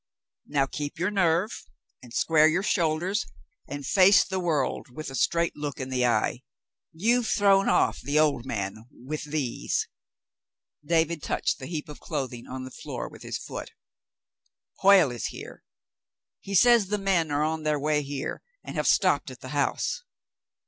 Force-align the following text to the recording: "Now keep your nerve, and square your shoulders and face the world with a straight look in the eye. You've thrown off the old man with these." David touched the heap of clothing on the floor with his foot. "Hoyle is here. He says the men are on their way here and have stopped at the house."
"Now 0.47 0.65
keep 0.65 0.97
your 0.97 1.11
nerve, 1.11 1.51
and 2.01 2.11
square 2.11 2.47
your 2.47 2.63
shoulders 2.63 3.27
and 3.67 3.85
face 3.85 4.23
the 4.25 4.39
world 4.39 4.87
with 4.89 5.11
a 5.11 5.15
straight 5.15 5.55
look 5.55 5.79
in 5.79 5.89
the 5.89 6.07
eye. 6.07 6.39
You've 6.91 7.27
thrown 7.27 7.69
off 7.69 8.01
the 8.01 8.17
old 8.17 8.43
man 8.43 8.85
with 8.91 9.25
these." 9.25 9.87
David 10.83 11.21
touched 11.21 11.59
the 11.59 11.67
heap 11.67 11.87
of 11.87 11.99
clothing 11.99 12.47
on 12.47 12.63
the 12.63 12.71
floor 12.71 13.07
with 13.09 13.21
his 13.21 13.37
foot. 13.37 13.73
"Hoyle 14.77 15.11
is 15.11 15.27
here. 15.27 15.61
He 16.39 16.55
says 16.55 16.87
the 16.87 16.97
men 16.97 17.29
are 17.29 17.43
on 17.43 17.61
their 17.61 17.79
way 17.79 18.01
here 18.01 18.41
and 18.63 18.75
have 18.77 18.87
stopped 18.87 19.29
at 19.29 19.41
the 19.41 19.49
house." 19.49 20.01